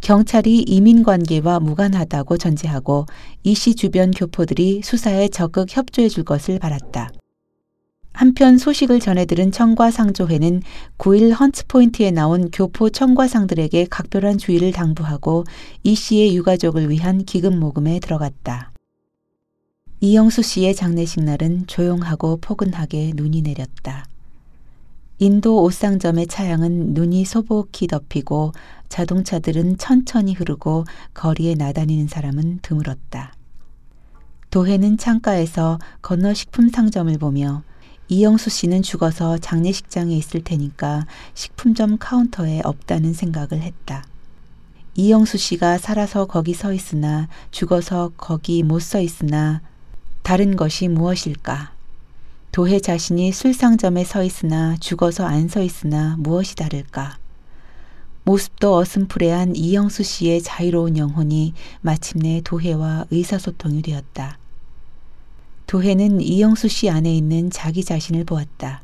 경찰이 0.00 0.62
이민 0.62 1.02
관계와 1.02 1.60
무관하다고 1.60 2.38
전제하고 2.38 3.06
이 3.42 3.54
씨 3.54 3.74
주변 3.74 4.10
교포들이 4.10 4.80
수사에 4.82 5.28
적극 5.28 5.74
협조해 5.74 6.08
줄 6.08 6.24
것을 6.24 6.58
바랐다. 6.58 7.10
한편 8.12 8.58
소식을 8.58 8.98
전해들은 8.98 9.52
청과상조회는 9.52 10.62
9일 10.98 11.38
헌츠포인트에 11.38 12.10
나온 12.10 12.50
교포 12.50 12.90
청과상들에게 12.90 13.86
각별한 13.88 14.38
주의를 14.38 14.72
당부하고 14.72 15.44
이 15.84 15.94
씨의 15.94 16.36
유가족을 16.36 16.90
위한 16.90 17.24
기금 17.24 17.58
모금에 17.60 18.00
들어갔다. 18.00 18.72
이영수 20.00 20.42
씨의 20.42 20.74
장례식 20.74 21.22
날은 21.22 21.66
조용하고 21.66 22.38
포근하게 22.40 23.12
눈이 23.14 23.42
내렸다. 23.42 24.06
인도 25.22 25.62
옷상점의 25.64 26.28
차양은 26.28 26.94
눈이 26.94 27.26
소복히 27.26 27.86
덮이고 27.86 28.52
자동차들은 28.88 29.76
천천히 29.76 30.32
흐르고 30.32 30.86
거리에 31.12 31.56
나다니는 31.56 32.08
사람은 32.08 32.60
드물었다. 32.62 33.34
도해는 34.50 34.96
창가에서 34.96 35.78
건너 36.00 36.32
식품 36.32 36.70
상점을 36.70 37.16
보며 37.18 37.62
이영수 38.08 38.48
씨는 38.48 38.80
죽어서 38.80 39.36
장례식장에 39.36 40.16
있을 40.16 40.42
테니까 40.42 41.06
식품점 41.34 41.98
카운터에 41.98 42.62
없다는 42.64 43.12
생각을 43.12 43.60
했다. 43.60 44.06
이영수 44.94 45.36
씨가 45.36 45.76
살아서 45.76 46.24
거기 46.24 46.54
서 46.54 46.72
있으나 46.72 47.28
죽어서 47.50 48.12
거기 48.16 48.62
못 48.62 48.80
서 48.80 49.02
있으나 49.02 49.60
다른 50.22 50.56
것이 50.56 50.88
무엇일까? 50.88 51.79
도해 52.52 52.80
자신이 52.80 53.30
술상점에 53.32 54.02
서 54.02 54.24
있으나 54.24 54.76
죽어서 54.80 55.24
안 55.24 55.48
서 55.48 55.62
있으나 55.62 56.16
무엇이 56.18 56.56
다를까? 56.56 57.18
모습도 58.24 58.76
어슴푸레한 58.76 59.54
이영수 59.54 60.02
씨의 60.02 60.42
자유로운 60.42 60.96
영혼이 60.96 61.54
마침내 61.80 62.40
도해와 62.42 63.06
의사소통이 63.10 63.82
되었다. 63.82 64.36
도해는 65.68 66.20
이영수 66.20 66.66
씨 66.66 66.90
안에 66.90 67.14
있는 67.14 67.50
자기 67.50 67.84
자신을 67.84 68.24
보았다. 68.24 68.82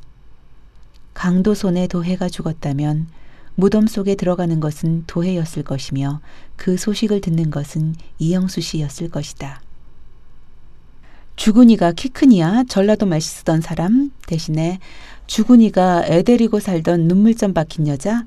강도 1.12 1.52
손에 1.54 1.88
도해가 1.88 2.28
죽었다면 2.28 3.08
무덤 3.56 3.88
속에 3.88 4.14
들어가는 4.14 4.61
것은 4.61 5.04
도해였을 5.08 5.64
것이며 5.64 6.20
그 6.54 6.76
소식을 6.76 7.20
듣는 7.20 7.50
것은 7.50 7.96
이영수 8.20 8.61
씨였을 8.61 9.11
것이다. 9.11 9.61
주군이가 11.36 11.92
키 11.92 12.08
크니야 12.08 12.64
전라도 12.64 13.06
쓰던 13.20 13.60
사람 13.60 14.10
대신에 14.26 14.78
주군이가 15.26 16.06
애 16.06 16.22
데리고 16.22 16.60
살던 16.60 17.08
눈물점 17.08 17.52
박힌 17.52 17.86
여자? 17.86 18.24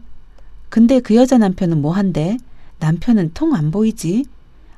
근데 0.70 1.00
그 1.00 1.16
여자 1.16 1.38
남편은 1.38 1.82
뭐한데? 1.82 2.38
남편은 2.80 3.32
통 3.34 3.56
안 3.56 3.72
보이지? 3.72 4.26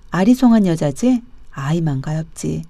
아리송한 0.10 0.66
여자지? 0.66 1.22
아이만 1.52 2.02
가엾지. 2.02 2.64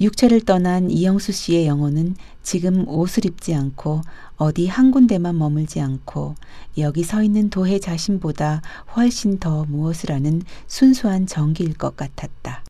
육체를 0.00 0.40
떠난 0.40 0.90
이영수 0.90 1.30
씨의 1.30 1.66
영혼은 1.66 2.16
지금 2.42 2.88
옷을 2.88 3.26
입지 3.26 3.54
않고 3.54 4.00
어디 4.36 4.66
한 4.66 4.90
군데만 4.90 5.38
머물지 5.38 5.80
않고 5.80 6.34
여기 6.78 7.04
서 7.04 7.22
있는 7.22 7.50
도해 7.50 7.78
자신보다 7.78 8.62
훨씬 8.96 9.38
더 9.38 9.64
무엇을 9.66 10.10
아는 10.10 10.42
순수한 10.66 11.26
정기일 11.26 11.74
것 11.74 11.96
같았다. 11.96 12.64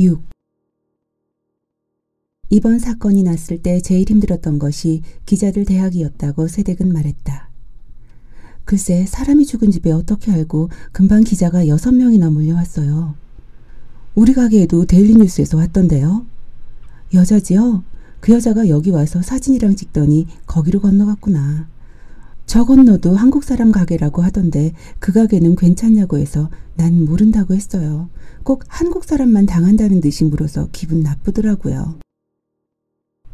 6. 0.00 0.22
이번 2.48 2.78
사건이 2.78 3.22
났을 3.22 3.58
때 3.62 3.80
제일 3.80 4.08
힘들었던 4.08 4.58
것이 4.58 5.02
기자들 5.26 5.64
대학이었다고 5.64 6.48
세댁은 6.48 6.92
말했다. 6.92 7.50
글쎄 8.64 9.04
사람이 9.06 9.44
죽은 9.46 9.70
집에 9.70 9.92
어떻게 9.92 10.32
알고 10.32 10.70
금방 10.92 11.24
기자가 11.24 11.68
여섯 11.68 11.92
명이나 11.92 12.30
몰려왔어요. 12.30 13.14
우리 14.14 14.32
가게에도 14.32 14.86
데일리뉴스에서 14.86 15.58
왔던데요. 15.58 16.26
여자지요? 17.12 17.84
그 18.20 18.32
여자가 18.32 18.68
여기 18.68 18.90
와서 18.90 19.20
사진이랑 19.20 19.76
찍더니 19.76 20.26
거기로 20.46 20.80
건너갔구나. 20.80 21.68
저 22.46 22.64
건너도 22.64 23.14
한국 23.14 23.44
사람 23.44 23.72
가게라고 23.72 24.22
하던데 24.22 24.72
그 24.98 25.12
가게는 25.12 25.56
괜찮냐고 25.56 26.18
해서 26.18 26.50
난 26.76 27.04
모른다고 27.04 27.54
했어요. 27.54 28.08
꼭 28.42 28.64
한국 28.66 29.04
사람만 29.04 29.46
당한다는 29.46 30.00
듯이 30.00 30.24
물어서 30.24 30.68
기분 30.72 31.02
나쁘더라고요. 31.02 31.98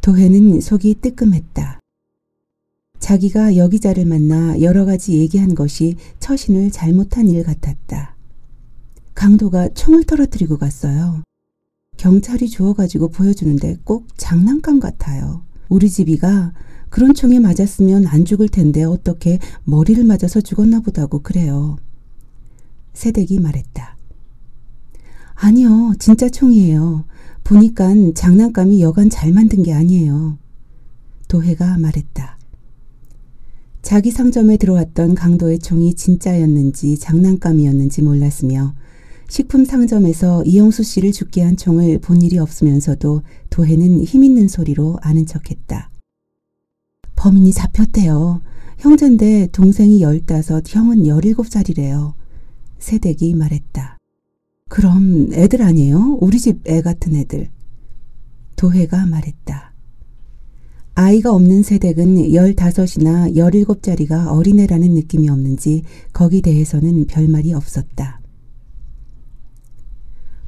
도혜는 0.01 0.61
속이 0.61 0.95
뜨끔했다. 1.01 1.79
자기가 2.99 3.57
여기자를 3.57 4.05
만나 4.05 4.61
여러 4.61 4.85
가지 4.85 5.17
얘기한 5.17 5.55
것이 5.55 5.95
처신을 6.19 6.71
잘못한 6.71 7.27
일 7.27 7.43
같았다. 7.43 8.15
강도가 9.15 9.67
총을 9.69 10.03
떨어뜨리고 10.03 10.57
갔어요. 10.57 11.23
경찰이 11.97 12.49
주워가지고 12.49 13.09
보여주는데 13.09 13.77
꼭 13.83 14.07
장난감 14.15 14.79
같아요. 14.79 15.43
우리 15.67 15.89
집이가 15.89 16.53
그런 16.89 17.13
총에 17.13 17.39
맞았으면 17.39 18.07
안 18.07 18.25
죽을 18.25 18.49
텐데 18.49 18.83
어떻게 18.83 19.39
머리를 19.63 20.03
맞아서 20.03 20.41
죽었나 20.41 20.79
보다고 20.81 21.19
그래요. 21.19 21.77
세댁이 22.93 23.39
말했다. 23.39 23.97
아니요, 25.35 25.93
진짜 25.99 26.27
총이에요. 26.27 27.05
보니깐 27.43 28.13
장난감이 28.13 28.81
여간 28.81 29.09
잘 29.09 29.31
만든 29.31 29.63
게 29.63 29.73
아니에요. 29.73 30.37
도혜가 31.27 31.77
말했다. 31.77 32.37
자기 33.81 34.11
상점에 34.11 34.57
들어왔던 34.57 35.15
강도의 35.15 35.59
총이 35.59 35.93
진짜였는지 35.93 36.97
장난감이었는지 36.97 38.01
몰랐으며 38.01 38.75
식품 39.29 39.63
상점에서 39.63 40.43
이영수 40.43 40.83
씨를 40.83 41.11
죽게 41.11 41.41
한 41.43 41.55
총을 41.55 41.99
본 41.99 42.21
일이 42.21 42.37
없으면서도 42.37 43.21
도혜는 43.49 44.03
힘 44.03 44.23
있는 44.23 44.47
소리로 44.47 44.97
아는 45.01 45.25
척했다. 45.25 45.89
범인이 47.19 47.51
잡혔대요. 47.51 48.41
형제인데 48.77 49.49
동생이 49.51 50.01
열다섯, 50.01 50.63
형은 50.73 51.05
열일곱 51.05 51.49
살이래요. 51.49 52.15
세댁이 52.79 53.33
말했다. 53.33 53.97
그럼 54.69 55.27
애들 55.33 55.61
아니에요? 55.61 56.17
우리 56.21 56.39
집 56.39 56.65
애 56.65 56.81
같은 56.81 57.15
애들. 57.17 57.49
도혜가 58.55 59.05
말했다. 59.05 59.73
아이가 60.95 61.33
없는 61.33 61.63
세댁은 61.63 62.33
열다섯이나 62.33 63.35
열일곱짜리가 63.35 64.31
어린애라는 64.31 64.93
느낌이 64.93 65.29
없는지 65.29 65.83
거기 66.13 66.41
대해서는 66.41 67.05
별말이 67.05 67.53
없었다. 67.53 68.18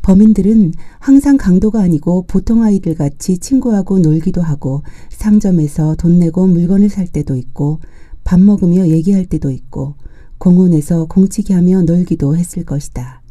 범인들은 0.02 0.74
항상 1.00 1.38
강도가 1.38 1.82
아니고 1.82 2.26
보통 2.28 2.64
아이들 2.64 2.96
같이 2.96 3.38
친구하고 3.38 4.00
놀기도 4.00 4.42
하고 4.42 4.82
상점에서 5.10 5.96
돈 5.96 6.20
내고 6.20 6.48
물건을 6.48 6.90
살 6.90 7.08
때도 7.08 7.36
있고 7.36 7.80
밥 8.24 8.40
먹으며 8.40 8.88
얘기할 8.88 9.26
때도 9.26 9.52
있고 9.52 9.96
공원에서 10.38 11.06
공치기 11.06 11.54
하며 11.54 11.84
놀기도 11.84 12.36
했을 12.36 12.66
것이다. 12.66 13.22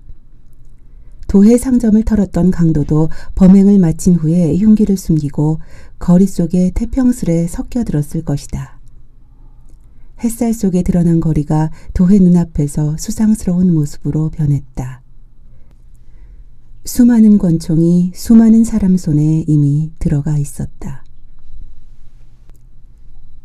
도해 1.27 1.59
상점을 1.59 2.03
털었던 2.03 2.51
강도도 2.51 3.09
범행을 3.37 3.79
마친 3.79 4.17
후에 4.17 4.57
흉기를 4.57 4.97
숨기고 4.97 5.59
거리 5.99 6.27
속에 6.27 6.73
태평스레 6.75 7.47
섞여들었을 7.47 8.25
것이다. 8.25 8.81
햇살 10.23 10.53
속에 10.53 10.83
드러난 10.83 11.21
거리가 11.21 11.71
도해 11.95 12.19
눈앞에서 12.19 12.97
수상스러운 12.99 13.73
모습으로 13.73 14.31
변했다. 14.31 15.00
수많은 16.93 17.39
권총이 17.39 18.11
수많은 18.17 18.65
사람 18.65 18.97
손에 18.97 19.45
이미 19.47 19.93
들어가 20.01 20.37
있었다. 20.37 21.05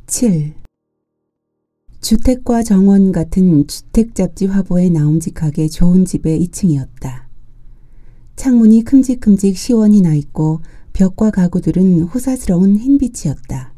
7. 0.08 0.56
주택과 2.02 2.64
정원 2.64 3.12
같은 3.12 3.68
주택 3.68 4.16
잡지 4.16 4.48
화보에 4.48 4.90
나옴직하게 4.90 5.68
좋은 5.68 6.06
집의 6.06 6.44
2층이었다. 6.48 7.26
창문이 8.36 8.84
큼직큼직 8.84 9.56
시원히 9.56 10.02
나 10.02 10.16
있고 10.16 10.62
벽과 10.94 11.30
가구들은 11.30 12.02
호사스러운 12.02 12.78
흰빛이었다. 12.78 13.76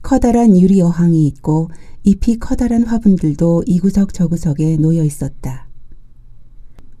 커다란 0.00 0.58
유리 0.58 0.80
어항이 0.80 1.26
있고 1.26 1.68
잎이 2.02 2.38
커다란 2.38 2.84
화분들도 2.84 3.64
이구석 3.66 4.14
저구석에 4.14 4.78
놓여 4.78 5.04
있었다. 5.04 5.63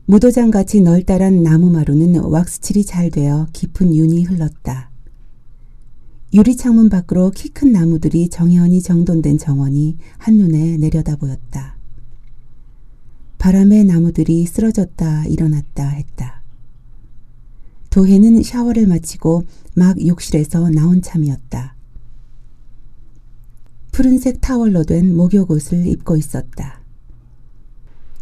무도장같이 0.06 0.82
널따란 0.82 1.42
나무마루는 1.42 2.20
왁스칠이 2.20 2.84
잘 2.84 3.10
되어 3.10 3.46
깊은 3.54 3.94
윤이 3.94 4.24
흘렀다. 4.24 4.90
유리창문 6.34 6.90
밖으로 6.90 7.30
키 7.30 7.48
큰 7.48 7.72
나무들이 7.72 8.28
정연히 8.28 8.82
정돈된 8.82 9.38
정원이 9.38 9.96
한눈에 10.18 10.76
내려다 10.76 11.16
보였다. 11.16 11.78
바람에 13.38 13.84
나무들이 13.84 14.44
쓰러졌다 14.44 15.24
일어났다 15.26 15.88
했다. 15.88 16.42
도해는 17.88 18.42
샤워를 18.42 18.86
마치고 18.86 19.44
막 19.74 20.06
욕실에서 20.06 20.68
나온 20.68 21.00
참이었다. 21.00 21.76
푸른색 23.92 24.42
타월로 24.42 24.84
된 24.84 25.16
목욕옷을 25.16 25.86
입고 25.86 26.16
있었다. 26.16 26.83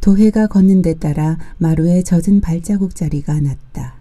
도해가 0.03 0.49
걷는 0.49 0.83
데 0.83 0.95
따라 0.95 1.39
마루에 1.59 2.03
젖은 2.03 2.41
발자국 2.41 2.97
자리가 2.97 3.41
났다. 3.41 3.95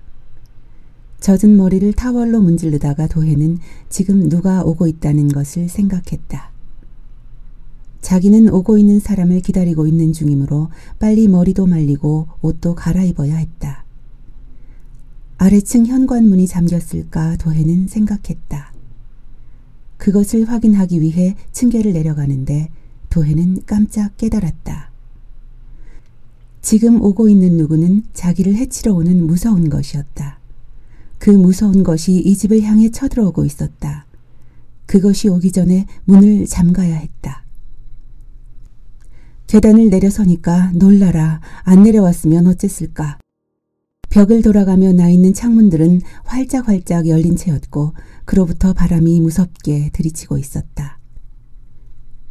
젖은 1.19 1.55
머리를 1.55 1.93
타월로 1.93 2.41
문질르다가 2.41 3.05
도해는 3.05 3.59
지금 3.87 4.27
누가 4.27 4.63
오고 4.63 4.87
있다는 4.87 5.27
것을 5.27 5.69
생각했다. 5.69 6.49
자기는 8.01 8.49
오고 8.49 8.79
있는 8.79 8.99
사람을 8.99 9.41
기다리고 9.41 9.85
있는 9.85 10.11
중이므로 10.11 10.69
빨리 10.97 11.27
머리도 11.27 11.67
말리고 11.67 12.29
옷도 12.41 12.73
갈아입어야 12.73 13.35
했다. 13.35 13.85
아래층 15.37 15.85
현관문이 15.85 16.47
잠겼을까 16.47 17.37
도해는 17.37 17.87
생각했다. 17.87 18.73
그것을 19.97 20.45
확인하기 20.45 20.99
위해 20.99 21.35
층계를 21.51 21.93
내려가는데 21.93 22.71
도해는 23.11 23.65
깜짝 23.67 24.17
깨달았다. 24.17 24.90
지금 26.61 27.01
오고 27.01 27.27
있는 27.27 27.57
누구는 27.57 28.03
자기를 28.13 28.55
해치러 28.55 28.93
오는 28.93 29.25
무서운 29.25 29.69
것이었다. 29.69 30.39
그 31.17 31.29
무서운 31.29 31.83
것이 31.83 32.13
이 32.13 32.35
집을 32.35 32.61
향해 32.61 32.89
쳐들어오고 32.89 33.45
있었다. 33.45 34.05
그것이 34.85 35.29
오기 35.29 35.51
전에 35.51 35.85
문을 36.05 36.45
잠가야 36.45 36.95
했다. 36.95 37.45
계단을 39.47 39.89
내려서니까 39.89 40.71
놀라라. 40.75 41.41
안 41.63 41.83
내려왔으면 41.83 42.47
어쨌을까. 42.47 43.17
벽을 44.09 44.41
돌아가며 44.41 44.91
나 44.91 45.09
있는 45.09 45.33
창문들은 45.33 46.01
활짝활짝 46.25 47.07
열린 47.07 47.35
채였고 47.35 47.93
그로부터 48.25 48.73
바람이 48.73 49.19
무섭게 49.21 49.91
들이치고 49.93 50.37
있었다. 50.37 50.99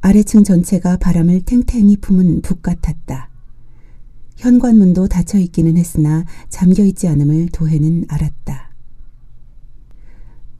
아래층 0.02 0.44
전체가 0.44 0.98
바람을 0.98 1.42
탱탱히 1.42 1.96
품은 1.96 2.42
북 2.42 2.62
같았다. 2.62 3.29
현관문도 4.40 5.08
닫혀 5.08 5.38
있기는 5.38 5.76
했으나 5.76 6.24
잠겨 6.48 6.82
있지 6.84 7.06
않음을 7.08 7.50
도해는 7.52 8.06
알았다. 8.08 8.70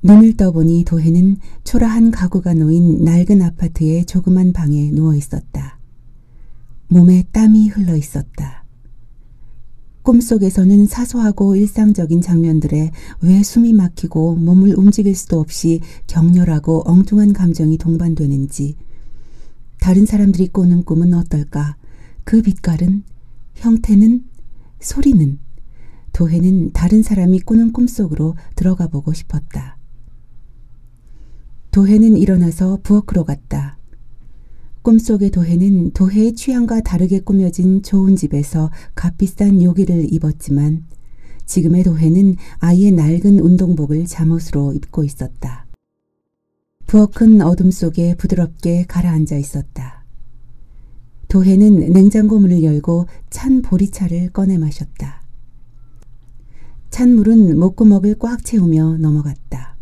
눈을 0.03 0.37
떠보니 0.37 0.85
도해는 0.85 1.39
초라한 1.65 2.11
가구가 2.11 2.55
놓인 2.55 3.05
낡은 3.05 3.41
아파트의 3.41 4.05
조그만 4.05 4.53
방에 4.53 4.91
누워 4.91 5.15
있었다. 5.15 5.79
몸에 6.89 7.25
땀이 7.33 7.69
흘러 7.69 7.97
있었다. 7.97 8.65
꿈속에서는 10.03 10.87
사소하고 10.87 11.57
일상적인 11.57 12.21
장면들에 12.21 12.91
왜 13.23 13.43
숨이 13.43 13.73
막히고 13.73 14.37
몸을 14.37 14.75
움직일 14.79 15.15
수도 15.15 15.41
없이 15.41 15.81
격렬하고 16.07 16.83
엉뚱한 16.85 17.33
감정이 17.33 17.79
동반되는지, 17.79 18.77
다른 19.79 20.05
사람들이 20.05 20.49
꾸는 20.49 20.85
꿈은 20.85 21.15
어떨까? 21.15 21.77
그 22.25 22.43
빛깔은, 22.43 23.05
형태는, 23.61 24.25
소리는, 24.81 25.39
도해는 26.15 26.73
다른 26.73 27.03
사람이 27.03 27.41
꾸는 27.41 27.73
꿈속으로 27.73 28.35
들어가 28.57 28.89
보고 28.89 29.13
싶었다. 29.13 29.77
도해는 31.71 32.17
일어나서 32.17 32.79
부엌으로 32.83 33.25
갔다. 33.25 33.79
꿈속의 34.81 35.31
도해는 35.31 35.91
도해의 35.91 36.33
취향과 36.33 36.81
다르게 36.81 37.21
꾸며진 37.21 37.83
좋은 37.83 38.17
집에서 38.17 38.71
값비싼 38.95 39.63
요기를 39.63 40.11
입었지만 40.11 40.87
지금의 41.45 41.83
도해는 41.85 42.37
아이의 42.61 42.93
낡은 42.93 43.41
운동복을 43.41 44.07
잠옷으로 44.07 44.73
입고 44.73 45.05
있었다. 45.05 45.67
부엌은 46.87 47.43
어둠 47.43 47.71
속에 47.71 48.17
부드럽게 48.17 48.87
가라앉아 48.89 49.37
있었다. 49.37 50.00
도해는 51.31 51.93
냉장고 51.93 52.41
문을 52.41 52.65
열고 52.65 53.07
찬 53.31 53.63
보리차를 53.63 54.31
꺼내 54.31 54.59
마셨다. 54.59 55.23
찬물은 56.91 57.57
목구멍을 57.57 58.17
꽉 58.19 58.45
채우며 58.45 58.97
넘어갔다. 58.99 59.77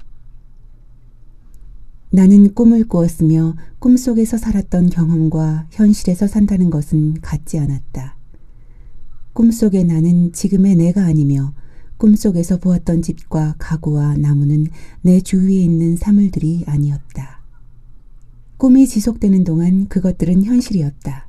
나는 2.10 2.52
꿈을 2.52 2.84
꾸었으며 2.84 3.56
꿈속에서 3.78 4.36
살았던 4.36 4.90
경험과 4.90 5.68
현실에서 5.70 6.26
산다는 6.26 6.68
것은 6.68 7.14
같지 7.22 7.58
않았다. 7.58 8.18
꿈속의 9.32 9.84
나는 9.84 10.32
지금의 10.32 10.76
내가 10.76 11.06
아니며 11.06 11.54
꿈속에서 11.96 12.58
보았던 12.58 13.00
집과 13.00 13.54
가구와 13.58 14.18
나무는 14.18 14.66
내 15.00 15.22
주위에 15.22 15.62
있는 15.62 15.96
사물들이 15.96 16.64
아니었다. 16.66 17.40
꿈이 18.58 18.86
지속되는 18.86 19.44
동안 19.44 19.88
그것들은 19.88 20.44
현실이었다. 20.44 21.27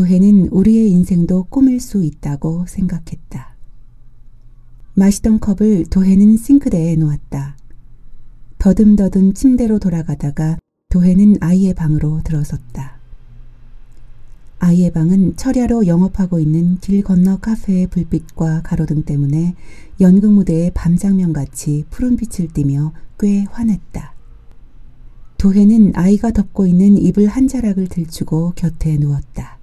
도해는 0.00 0.48
우리의 0.50 0.90
인생도 0.92 1.44
꿈일 1.50 1.78
수 1.78 2.02
있다고 2.02 2.64
생각했다. 2.66 3.54
마시던 4.94 5.40
컵을 5.40 5.90
도해는 5.90 6.38
싱크대에 6.38 6.96
놓았다. 6.96 7.58
더듬더듬 8.56 9.34
침대로 9.34 9.78
돌아가다가 9.78 10.56
도해는 10.88 11.36
아이의 11.42 11.74
방으로 11.74 12.22
들어섰다. 12.24 12.98
아이의 14.60 14.90
방은 14.92 15.36
철야로 15.36 15.86
영업하고 15.86 16.40
있는 16.40 16.78
길 16.78 17.02
건너 17.02 17.36
카페의 17.38 17.88
불빛과 17.88 18.62
가로등 18.62 19.02
때문에 19.02 19.54
연극 20.00 20.32
무대의 20.32 20.70
밤장면같이 20.72 21.84
푸른 21.90 22.16
빛을 22.16 22.48
띠며 22.54 22.94
꽤 23.18 23.44
환했다. 23.50 24.14
도해는 25.36 25.92
아이가 25.94 26.30
덮고 26.30 26.66
있는 26.66 26.96
이불 26.96 27.26
한 27.26 27.48
자락을 27.48 27.88
들추고 27.88 28.54
곁에 28.56 28.96
누웠다. 28.96 29.59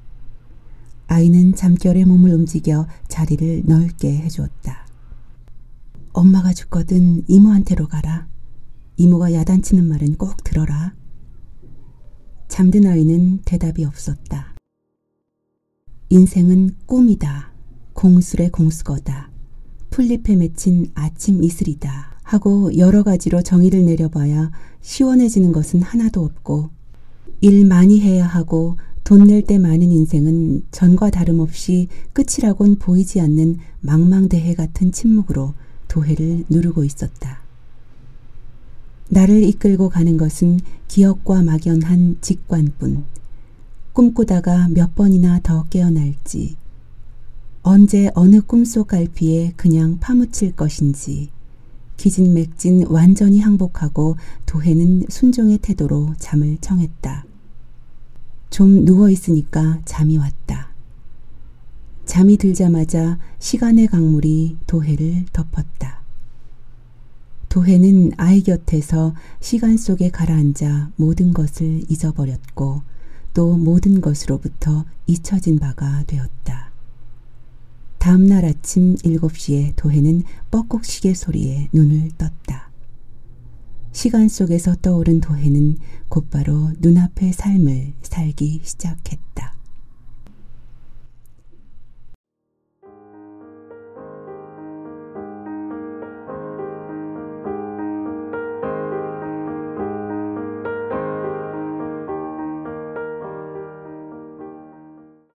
아이는 1.07 1.55
잠결에 1.55 2.05
몸을 2.05 2.33
움직여 2.33 2.87
자리를 3.07 3.63
넓게 3.65 4.17
해주었다. 4.17 4.85
엄마가 6.13 6.53
죽거든 6.53 7.23
이모한테로 7.27 7.87
가라. 7.87 8.27
이모가 8.97 9.33
야단치는 9.33 9.85
말은 9.85 10.15
꼭 10.15 10.43
들어라. 10.43 10.93
잠든 12.47 12.87
아이는 12.87 13.39
대답이 13.45 13.85
없었다. 13.85 14.55
인생은 16.09 16.75
꿈이다. 16.85 17.51
공술의 17.93 18.51
공수거다. 18.51 19.29
풀잎에 19.89 20.35
맺힌 20.35 20.91
아침 20.95 21.43
이슬이다. 21.43 22.17
하고 22.23 22.75
여러 22.77 23.03
가지로 23.03 23.41
정의를 23.41 23.85
내려봐야 23.85 24.51
시원해지는 24.81 25.51
것은 25.53 25.81
하나도 25.81 26.23
없고 26.23 26.69
일 27.41 27.65
많이 27.65 28.01
해야 28.01 28.25
하고 28.25 28.77
돈 29.07 29.23
낼 29.27 29.41
때 29.41 29.57
많은 29.57 29.89
인생은 29.89 30.63
전과 30.71 31.11
다름없이 31.11 31.87
끝이라곤 32.11 32.75
보이지 32.75 33.21
않는 33.21 33.57
망망대해 33.79 34.53
같은 34.53 34.91
침묵으로 34.91 35.53
도해를 35.87 36.43
누르고 36.49 36.83
있었다. 36.83 37.39
나를 39.09 39.43
이끌고 39.43 39.87
가는 39.87 40.17
것은 40.17 40.59
기억과 40.89 41.41
막연한 41.41 42.17
직관뿐. 42.19 43.05
꿈꾸다가 43.93 44.67
몇 44.67 44.93
번이나 44.93 45.39
더 45.41 45.63
깨어날지. 45.69 46.57
언제 47.63 48.11
어느 48.13 48.41
꿈속 48.41 48.87
갈피에 48.87 49.53
그냥 49.55 49.99
파묻힐 50.01 50.53
것인지. 50.53 51.29
기진맥진 51.95 52.87
완전히 52.87 53.39
항복하고 53.39 54.17
도해는 54.45 55.05
순종의 55.07 55.59
태도로 55.59 56.15
잠을 56.19 56.57
청했다. 56.59 57.26
좀 58.49 58.85
누워있으니까 58.85 59.81
잠이 59.85 60.17
왔다. 60.17 60.69
잠이 62.05 62.37
들자마자 62.37 63.19
시간의 63.39 63.87
강물이 63.87 64.57
도해를 64.65 65.25
덮었다. 65.33 66.01
도해는 67.49 68.11
아이 68.17 68.43
곁에서 68.43 69.13
시간 69.39 69.77
속에 69.77 70.09
가라앉아 70.09 70.91
모든 70.95 71.33
것을 71.33 71.83
잊어버렸고 71.89 72.81
또 73.33 73.57
모든 73.57 74.01
것으로부터 74.01 74.85
잊혀진 75.05 75.59
바가 75.59 76.03
되었다. 76.07 76.71
다음 77.97 78.25
날 78.25 78.45
아침 78.45 78.95
7시에 78.95 79.73
도해는 79.75 80.23
뻐꾹 80.49 80.83
시계 80.83 81.13
소리에 81.13 81.69
눈을 81.73 82.11
떴다. 82.17 82.66
시간 83.97 84.29
속에서 84.29 84.75
떠오른 84.75 85.21
도해는 85.21 85.79
곧바로 86.07 86.71
눈앞의 86.77 87.33
삶을 87.33 87.93
살기 88.03 88.61
시작했다. 88.63 89.56